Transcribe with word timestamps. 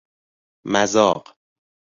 مذاق 0.65 1.27